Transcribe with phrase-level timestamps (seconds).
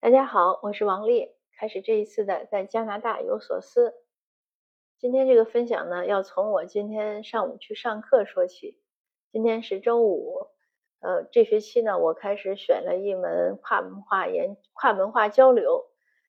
[0.00, 1.32] 大家好，我是王丽。
[1.58, 3.94] 开始这一次的在加拿大有所思。
[4.96, 8.78] 今天这个分享呢，要从我今天上午去上课说起。
[9.32, 10.46] 今天是周五，
[11.00, 15.86] 呃，这学期呢，我开始选了一门跨文化研、跨文化交流。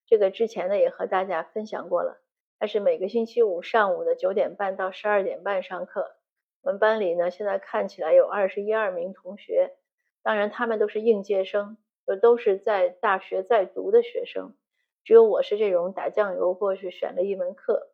[0.08, 2.20] 这个之前呢，也和大家分享过了。
[2.58, 6.16] 它是每个星期五上午的九点半到十二点半上课。
[6.64, 9.76] 我们班里呢，现在看起来有二十一二名同学，
[10.24, 11.78] 当然他们都是应届生。
[12.06, 14.56] 就都是在大学在读的学生，
[15.04, 17.92] 只有我是这种打酱油过去选了一门课。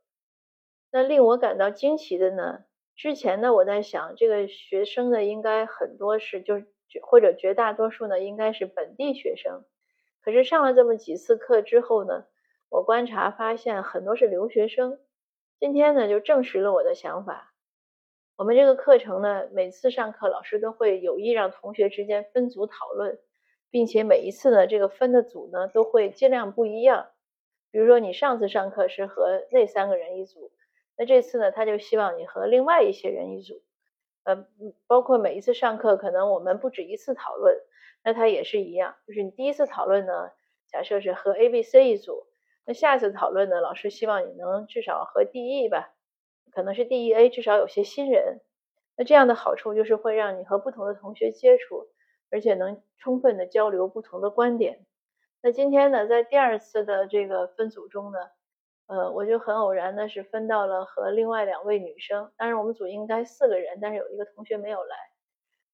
[0.91, 6.65] 那令我感到惊奇的呢，之前呢我在想，这个学生呢应该很多是就是
[7.01, 9.65] 或者绝大多数呢应该是本地学生，
[10.21, 12.25] 可是上了这么几次课之后呢，
[12.69, 14.99] 我观察发现很多是留学生。
[15.59, 17.53] 今天呢就证实了我的想法。
[18.37, 23.19] 我们这个课程呢，每次上课老师都会有意让同学之间分组讨论。
[23.75, 27.09] 并且每一次呢，这个分的组呢都会尽量不一样。
[27.71, 30.53] 比如说你上次上课是和那三个人一组，
[30.95, 33.61] 那这次呢他就希望你和另外一些人一组。
[34.23, 34.47] 呃，
[34.87, 37.57] 包括每一次上课，可能我们不止一次讨论，
[38.01, 38.95] 那他也是一样。
[39.05, 40.31] 就是你第一次讨论呢，
[40.69, 42.27] 假设是和 A、B、C 一组，
[42.63, 45.91] 那下次讨论呢，老师希望你能至少和 D、E 吧，
[46.53, 48.39] 可能是 D、E、A，至少有些新人。
[48.95, 51.89] 那这样的好处就是会让你和不同的同学接触。
[52.35, 54.85] 而且能充分的交流不同的观点。
[55.41, 58.19] 那今天呢，在第二次的这个分组中呢，
[58.87, 62.33] 呃，我就很偶然的是分到了和另外两位女生。
[62.35, 64.97] 当然我们组应该四个人，但是有一个同学没有来。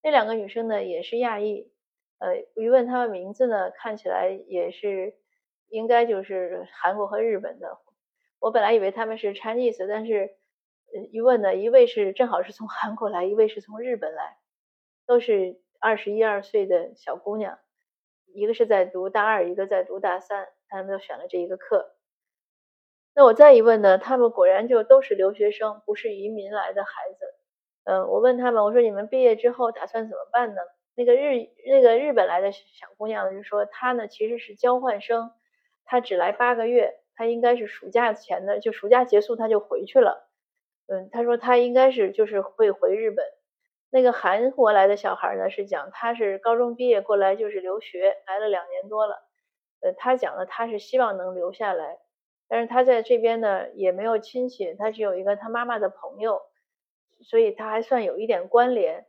[0.04, 1.72] 那两个女生呢，也是亚裔。
[2.20, 5.16] 呃，一问她们名字呢，看起来也是
[5.68, 7.80] 应该就是韩国和日本的。
[8.38, 10.36] 我本来以为她们是 Chinese，但是
[10.94, 14.38] 呃一问呢，一位是正好是从韩国来，一位是从日本来，
[15.08, 15.60] 都是。
[15.82, 17.58] 二十一二岁的小姑娘，
[18.36, 21.96] 一个是在读大二，一个在读大三，他们都选了这一个课。
[23.16, 27.26] 那我再一问呢，他们果然就都是留学生，不是移民来的孩子。
[27.84, 30.62] 嗯，我问他们，我说你们毕业之后打算怎么办呢？
[30.94, 35.32] 那个日那个日本来的小姑娘就说，她呢其实是交换生，
[35.84, 40.30] 她只来八个月，她应该是暑假前的，就暑假结束她就回去了。
[40.86, 43.26] 嗯，她说她应该是就是会回日本。
[43.92, 49.22] 那个韩国来的小孩呢，是讲他是高中毕业过来就是留学，来了两年多了。
[49.82, 52.00] 呃，他讲了他是希望能留下来，
[52.48, 56.42] 但是他在这边呢也没有亲戚，他只有一个他妈妈的朋友，
[57.22, 59.08] 所以他还算有一点关联。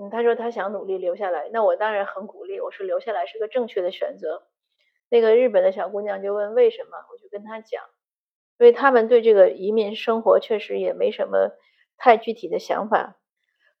[0.00, 4.46] 嗯，他说他想努力留下来，那我当然很鼓励，我说留下来是个正确的选择。
[5.10, 7.82] 那个日本的小姑娘就问为什么，我就跟他讲，
[8.58, 11.50] 因为他们对这个移民生活确实也没什么
[11.98, 13.17] 太具体的想法。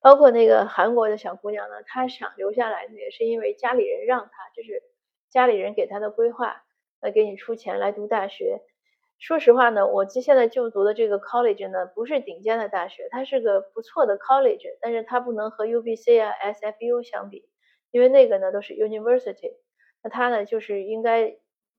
[0.00, 4.82] 包括那个韩国的小姑娘呢，她想留下来呢，也是因为家里人让她，就是
[5.30, 6.62] 家里人给她的规划，
[7.00, 8.60] 来，给你出钱来读大学。
[9.18, 17.48] 说实话呢，我现在就读的这个 college 呢，不是顶尖的大学，它是个不错的 college，但是它不能和 UBC 啊、SFU 相比，
[17.90, 19.56] 因为那个呢都是 university。
[20.04, 21.36] 那它呢就是应该，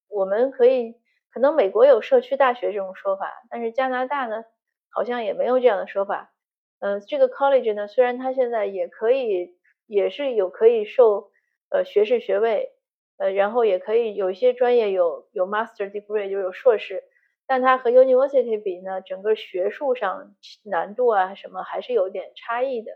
[0.10, 0.96] 我们可以
[1.32, 4.44] 可能美国有社区大学这种说法，但是加拿大呢
[4.90, 6.32] 好像也没有这样的说法。
[6.80, 11.32] 呃，这个 college 呢，虽然它现在也可以，也是有可以授
[11.70, 12.72] 呃学士学位，
[13.18, 17.04] 呃，然后也可以有一些专业有有 master degree 就有硕士，
[17.48, 22.92] 但它和 university 比呢，整个学术上难度啊什么还是有点差异的。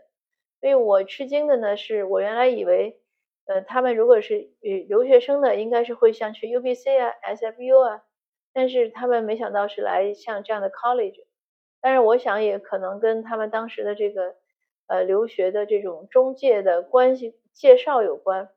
[0.60, 2.98] 所以我吃惊的呢，是我原来以为，
[3.44, 8.02] 呃，他们如果是呃留学生的，应该是会像去 UBC 啊、SFU 啊，
[8.54, 11.22] 但是他们没想到是来像这样的 college。
[11.84, 14.36] 但是我想也可能跟他们当时的这个
[14.86, 18.48] 呃留学的这种中介的关系介绍有关，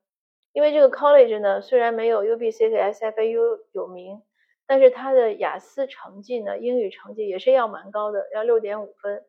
[0.54, 4.22] 因为这个 college 呢虽然没有 UBC 和 SFU 有名，
[4.66, 9.26] 但是它的雅思成绩呢英语成绩也是要蛮高的，要六点五分，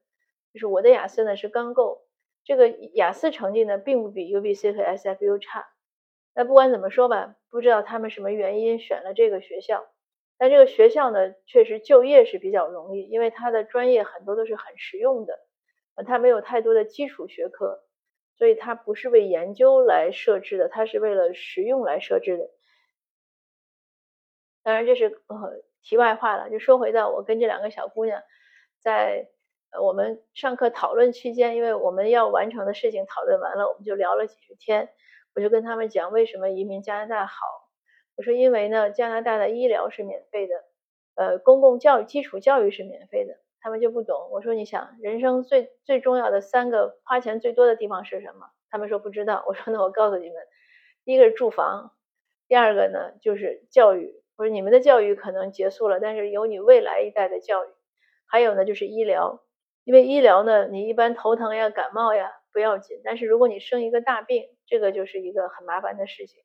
[0.53, 2.03] 就是我的雅思呢是刚够，
[2.45, 5.67] 这个雅思成绩呢并不比 UBC 和 SFU 差。
[6.37, 9.89] 那不管怎么说吧，不知道他们什么原因选了这个学校。
[10.39, 15.37] 但这个学校呢，确实就业是比较容易，因为它的专业很多都是很实用的，
[15.97, 17.83] 呃，它没有太多的基础学科，
[18.37, 22.51] 所以它不是为研究来设置的，它是为了实用来设置的。
[24.63, 28.23] 当然这是呃题外话了，就说回到我跟这两个小姑娘
[28.79, 29.29] 在
[29.71, 34.89] 呃我们上课讨论期间，因为我们要完成的事情讨论完了，我们就聊了几十天，
[35.35, 37.58] 我就跟他们讲为什么移民加拿大好。
[38.19, 40.65] 我说，因为呢，加拿大的医疗是免费的，
[41.15, 44.29] 呃，公共教育、基础教育是免费的，他们就不懂。
[44.33, 48.51] 我说，你想，人生最最重要的三个花钱最多的地方是什么？
[48.71, 49.45] 他们说不知道。
[49.47, 50.35] 我说，那我告诉你们，
[51.05, 51.93] 第一个是住房，
[52.49, 57.69] 第二个呢就是教育，我说你们的教育可能结束了，但是有你未来一代的教育。
[58.27, 59.45] 还有呢就是医疗，
[59.85, 66.43] 因为医疗呢，你一般头疼呀、感冒呀不要紧，但是如果你生一个大病，这个就是一个很麻烦的事情。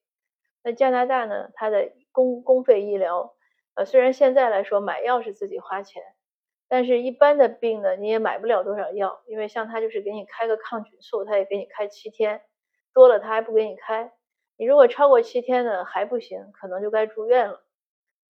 [0.63, 3.36] 那加拿大呢，它的公公费医疗，
[3.75, 6.01] 呃，虽然现在来说买药是自己花钱。
[6.69, 12.42] 但是，一般的病呢，你也买不了多少药，因为像他就是给你开个抗菌素，他也给你开七天，
[12.95, 14.12] 多了他还不给你开。
[14.57, 17.62] 你如果超过七天呢还不行，可能就该住院了。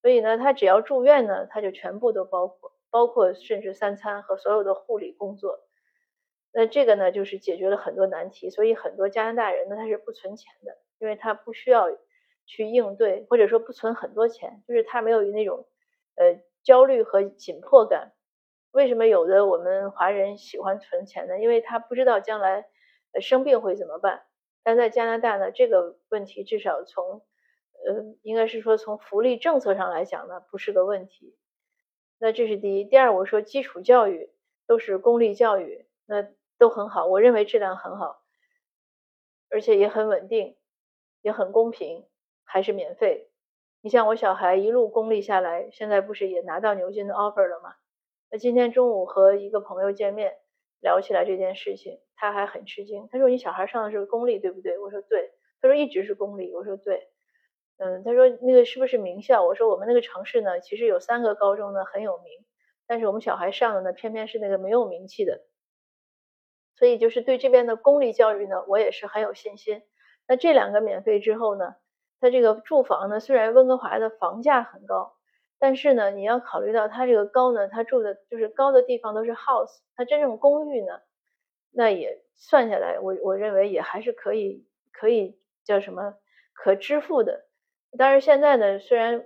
[0.02, 5.62] 所以呢，他只要住院呢，他就全部都包括，包括甚至三餐和所有的护理工作。
[6.52, 8.50] 那这个呢，就是解决了很多难题。
[8.50, 11.90] 所以很多加拿大人呢，他是不存钱的，因为他不需要
[12.46, 15.68] 去应对，或者说不存很多钱，就是他没有那种
[16.16, 18.14] 呃焦虑和紧迫感。
[18.72, 21.40] 为什么有的我们华人喜欢存钱呢？
[21.40, 22.66] 因为他不知道将来
[23.12, 24.24] 呃生病会怎么办。
[24.64, 27.22] 但在加拿大呢，这个问题至少从
[27.86, 31.38] 呃，应该是说从福利政策上来讲呢，不是个问题。
[32.18, 32.86] 那这是第一。
[32.86, 34.32] 第二，我说基础教育
[34.66, 36.26] 都是公立教育，那
[36.58, 38.24] 都很好，我认为质量很好，
[39.50, 40.56] 而且也很稳定，
[41.22, 42.06] 也很公平，
[42.44, 43.30] 还是免费。
[43.82, 47.76] 你像我小孩一路公立下来，现在不是也拿到牛津的 offer 了吗？
[48.32, 50.36] 那今天中午和一个朋友见面，
[50.80, 53.08] 聊起来这件事情，他还很吃惊。
[53.12, 55.32] 他说：“你小孩上的是公立，对不对？”我说：“对。”
[55.62, 57.10] 他说：“一直是公立。”我说：“对。”
[57.78, 62.32] 嗯，他说：“那个是不是名校？”我说：“我们那个城市呢，其实有三个高中呢很有名，
[62.88, 65.42] 但是我们小孩上的呢，偏偏是那个没有名气的。
[66.76, 69.84] 所以就是对这边的公立教育呢，我也是很有信心。
[70.28, 71.76] 那这两个免费之后呢，
[72.24, 75.14] 他这个住房呢，虽然温哥华的房价很高。
[75.60, 81.00] 但是呢，你要考虑到它这个高呢，它住的就是高的地方都是 house，它真正公寓呢，
[81.72, 86.16] 那也算下来，我我认为也还是可以可以叫什么
[86.54, 87.46] 可支付的。
[87.98, 89.26] 但是现在呢，虽然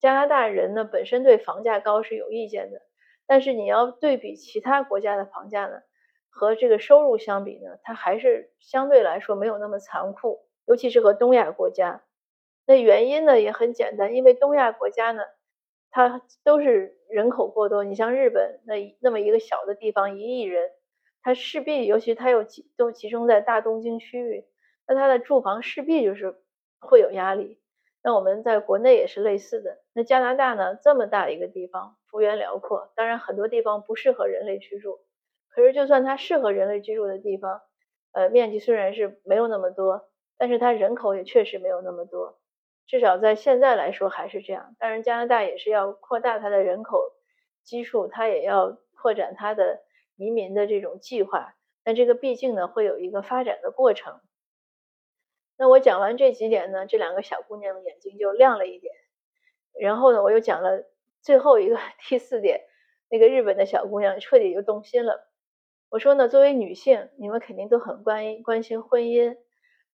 [0.00, 2.80] 加拿大人呢本身对房价高是有意见的，
[3.28, 5.82] 但是你要对比其他国家的房价呢，
[6.28, 12.02] 和这个收入相比呢，它还是相对来说没有那么残酷，尤其是和东亚国家。
[12.68, 15.22] 那原因呢也很简单，因为东亚国家呢。
[15.90, 20.70] 它都是人口过多，你像日本那那么一个小的地方，一亿人，
[21.22, 24.44] 它势必，尤其它又集都集中在大东京区域，
[24.86, 26.36] 那它的住房势必就是
[26.78, 27.58] 会有压力。
[28.02, 29.78] 那我们在国内也是类似的。
[29.94, 35.00] 那加拿大呢，这么大一个地方，幅员辽阔，当然很多地方不适合人类居住，
[35.48, 37.62] 可是就算它适合人类居住的地方，
[38.12, 42.38] 呃，面积虽然是没有那么多，但是它人口也确实没有那么多。
[42.88, 47.12] 至少在现在来说还是这样，当然加拿大也是要扩大它的人口
[47.62, 49.82] 基数，它也要扩展它的
[50.16, 51.54] 移民的这种计划，
[51.84, 54.20] 但这个毕竟呢会有一个发展的过程。
[55.58, 58.94] 那我讲完这几点呢，这两个小姑娘眼睛就亮了一点。
[59.78, 60.86] 然后呢，我又讲了
[61.20, 62.62] 最后一个第四点，
[63.10, 65.28] 那个日本的小姑娘彻底就动心了。
[65.90, 69.36] 我说呢，作为女性，你们肯定都很关关心婚姻。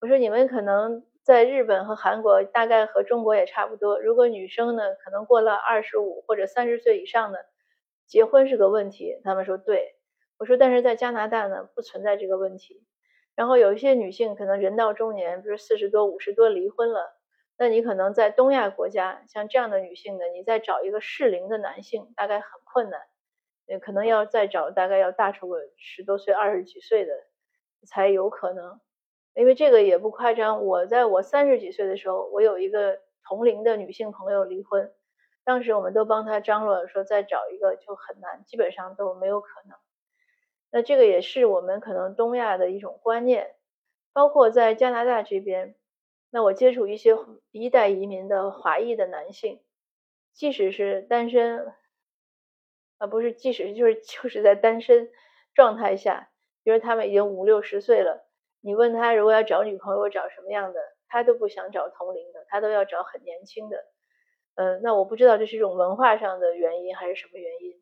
[0.00, 1.04] 我说你们可能。
[1.24, 3.98] 在日本和韩国，大概和中国也差不多。
[3.98, 7.46] 如果女生呢，可能过了二十五或者三十岁以上的，
[8.06, 9.18] 结婚是个问题。
[9.24, 9.94] 他们说对，
[10.38, 12.84] 我说但是在加拿大呢，不存在这个问题。
[13.34, 17.16] 然后有一些女性可能人到中年，比如四十多、五十多离婚了，
[17.56, 23.00] 那你可能在东亚国家，像这样的女性呢，你再找一个适龄的男性，大概很困难，
[23.64, 27.14] 也可能要再找大概要大出个十多岁、二十几岁的
[27.88, 28.78] 才有可能。
[29.34, 34.92] 因为这个也不夸张，我在我三十几岁的时候，我有一个同龄的女性朋友离婚，
[35.42, 39.76] 当时我们都帮她张罗说再找一个就很难，基本上都没有可能。
[40.70, 43.56] 那这个也是我们可能东亚的一种观念，
[44.12, 45.74] 包括在加拿大这边，
[46.30, 47.16] 那我接触一些
[47.50, 49.60] 一代移民的华裔的男性，
[50.32, 51.72] 即使是单身，
[52.98, 55.10] 啊不是，即使就是就是在单身
[55.54, 56.30] 状态下，
[56.62, 58.28] 比如他们已经五六十岁了。
[58.66, 63.76] 你问他如果要找女朋友找什么样的，他都不想找同龄的，他都要找很年轻的。
[64.54, 67.74] 嗯，那我不知道这是一种文化上的原因还是什么原因。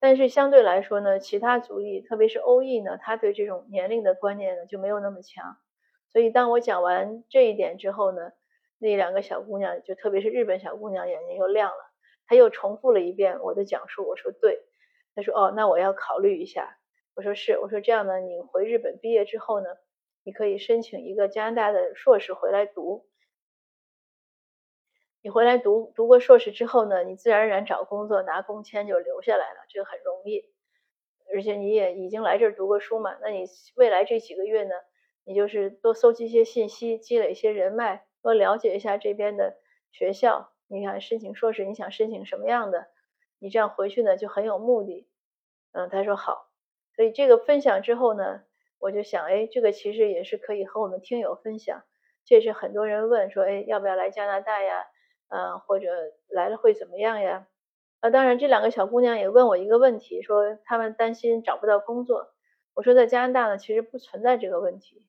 [0.00, 5.56] 但是相对来说呢，其他族裔，特别是欧裔呢，他对这种年龄的观念呢就没有那么强。
[6.12, 8.32] 所以当我讲完这一点之后呢，
[8.80, 11.92] 那两个小姑娘，就特别是日本小姑娘眼睛又亮了，
[12.26, 14.04] 她又重复了一遍我的讲述。
[14.04, 14.58] 我说对，
[15.14, 16.78] 她说哦，那我要考虑一下。
[17.14, 19.68] 我说是，我说这样呢，你回日本毕业之后呢？
[20.26, 23.06] 你可以申请一个加拿大的硕士回来读。
[25.22, 30.42] 你回来读读过硕士之后呢，你自然而然找工作拿工签就留下来了，这个很容易。
[31.32, 33.44] 而且你也已经来这儿读过书嘛，那你
[33.76, 34.74] 未来这几个月呢，
[35.22, 39.56] 你就是多搜集一些信息，积累一些人脉，多了解一下这边的
[39.92, 40.52] 学校。
[40.66, 42.88] 你看申请硕士，你想申请什么样的？
[43.38, 45.08] 你这样回去呢就很有目的。
[45.70, 46.50] 嗯，他说好。
[46.96, 48.42] 所以这个分享之后呢，
[48.78, 51.82] 我就想，哎，这个其实也是可以和我们听友分享。
[52.24, 54.84] 这是很多人问说，哎，要不要来加拿大呀？
[55.28, 55.88] 嗯，或者
[56.28, 57.46] 来了会怎么样呀？
[58.00, 62.32] 啊，当然，这两个小姑娘也问我一个问题，说她们担心找不到工作。
[62.74, 65.06] 我说在加拿大呢，其实不存在这个问题。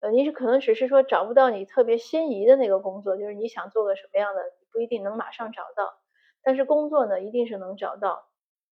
[0.00, 5.94] 呃，你是可能只是说找不到你特别心仪的那个工作，就是你想做个什么样的，不一定能马上找到。
[6.42, 8.26] 但是工作呢，一定是能找到，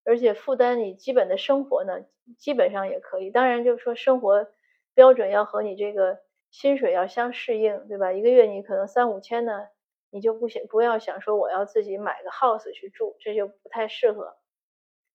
[0.04, 2.04] 而且负担你基本的生活呢，
[2.38, 3.30] 基本上也可以。
[3.30, 4.46] 当然，就是说生活
[4.94, 6.18] 标准要和你这个
[6.50, 8.12] 薪水要相适应，对吧？
[8.12, 9.68] 一个月你可能三五千呢。
[10.14, 14.36] 你就不想不要想说我要自己买个 house 去住，这就不太适合，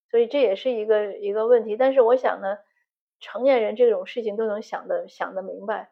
[0.10, 1.78] 所以这也是一个一个问题。
[1.78, 2.58] 但是我想呢，
[3.20, 5.92] 成年人这种事情都能想的想得明白，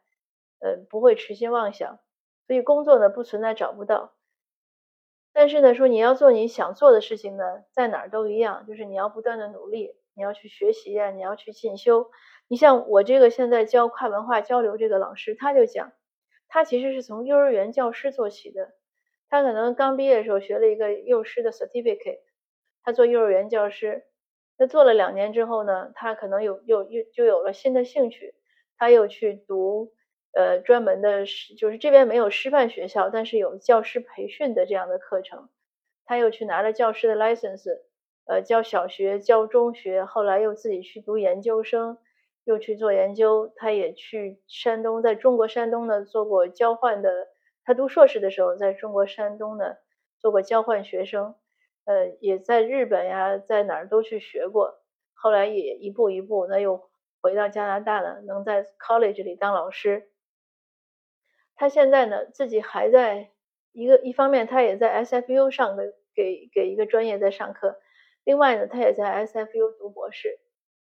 [0.60, 2.00] 呃，不会痴心妄想。
[2.48, 4.16] 所以工作呢不存在找不到，
[5.38, 12.10] 但是呢说你要做你想做的事情呢，在哪儿都一样，就是你要不断的努力，你要去学习呀，你要去进修。
[12.48, 15.92] 你像我这个现在教跨文化交流这个老师，他就讲，
[16.48, 18.72] 他其实是从幼儿园教师做起的。
[19.28, 22.22] 他可能刚毕业的时候学了一个幼师的 certificate，
[22.82, 24.06] 他做幼儿园教师，
[24.58, 28.36] 那做了两年之后呢，他可能有又又就有了新的兴趣，
[28.78, 29.92] 他又去读
[30.36, 31.26] 呃专门的，
[31.58, 35.50] 就是这边没有师范学校，但是有教师培训的这样的课程，
[36.06, 37.80] 他又去拿了教师的 license，
[38.26, 41.98] 呃教小学教中学，后来又自己去读研究生，
[42.44, 47.28] 又去做研究，他也去山东，在中国山东呢做过交换的。
[47.64, 49.78] 他读硕士的时候，在中国山东呢
[50.20, 51.36] 做过交换学生，
[51.86, 54.76] 呃，也在日本呀，在哪儿都去学过。
[55.14, 56.90] 后来也一步一步，那又
[57.22, 60.10] 回到加拿大了，能在 college 里当老师。
[61.56, 63.32] 他现在呢，自己还在
[63.72, 67.80] 一个一方面，他也在 SFU 上的给给一个专业在上课，
[68.24, 70.40] 另外呢，他也在 SFU 读博士。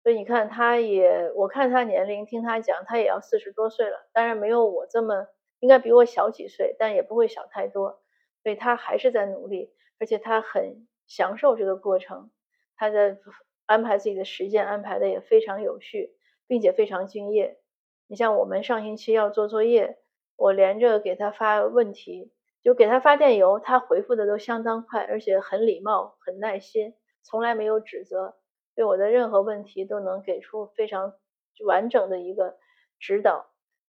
[0.04, 5.28] 所以你看，他也我看他年龄，听他讲，他也要四十多岁了，当然没有我这么。
[5.60, 8.02] 应该比我小几岁，但也不会小太多，
[8.44, 12.32] 所以他还是在努力，而且他很享受这个过程。
[12.76, 13.18] 他在
[13.66, 16.18] 安排自己的时间，安排的也非常有序，
[16.48, 17.60] 并且非常敬业。
[18.08, 20.00] 你像我们上星期要做作业，
[20.36, 22.32] 我连着给他发问题，
[22.64, 28.36] 就给他发电邮，他回复的都相当快，而且很礼貌、很耐心，从来没有指责，
[28.76, 31.14] 对我的任何问题都能给出非常
[31.66, 32.58] 完整的一个
[33.00, 33.48] 指导。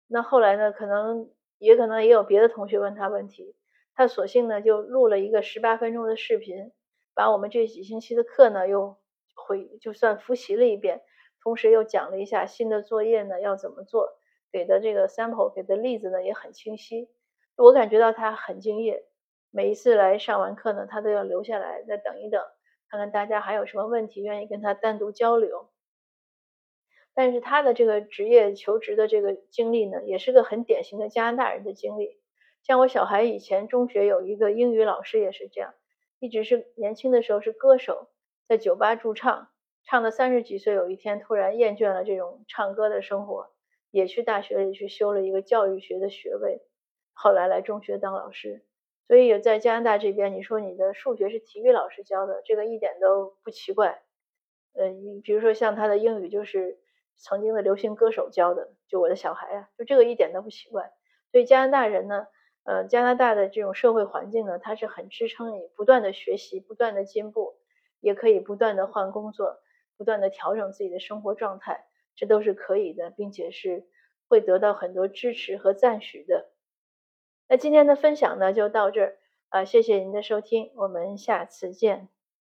[0.06, 1.30] 那后来呢，可能。
[1.60, 3.56] 也可能也有别的同学问他问题，
[3.96, 6.70] 他索性呢就录了一个十八分钟的视频，
[7.16, 8.96] 把我们这几星期的课呢又
[9.34, 11.02] 回就算复习了一遍，
[11.42, 14.17] 同时又讲了一下新的作业呢要怎么做，
[14.50, 17.08] 给的这个 sample 给的例子呢也很清晰，
[17.56, 19.04] 我感觉到他很敬业，
[19.50, 22.42] 每一次来上完课呢，他都要留下来再等一等，
[22.88, 25.68] 看看大家还有什么问题，愿意跟他单独交流。
[27.14, 32.20] 但是他的这个职业求职的这个经历呢，也是个很典型的加拿大人的经历。
[32.62, 35.74] 像我小孩以前中学有一个英语老师也是这样，
[36.20, 38.08] 一直是年轻的时候是歌手，
[38.46, 39.48] 在酒吧驻唱，
[39.84, 43.50] 唱到三十几岁，有一天突然厌倦了这种唱歌的生活，
[43.90, 46.62] 也去大学里去修了一个教育学的学位，
[47.12, 48.64] 后来来中学当老师。
[49.06, 54.02] 所以在加拿大这边，你说你的数学是体育老师教的，这个一点都不奇怪。
[54.74, 56.78] 呃，你比如说像他的英语就是。
[57.20, 60.92] 曾经的流行歌手教的，就我的小孩啊，就这个一点都不奇怪。
[61.32, 62.28] 所以加拿大人呢，
[62.62, 67.56] 呃，加拿大的这种社会环境呢，它是很支撑你不断的学习、不断的进步，
[67.98, 69.58] 也可以不断的换工作、
[69.96, 71.87] 不断的调整自己的生活状态，
[72.18, 73.86] 这都是可以的，并且是
[74.26, 76.50] 会得到很多支持和赞许的。
[77.46, 79.18] 那今天的分享呢，就到这儿
[79.50, 82.08] 啊，谢谢您的收听，我们下次见。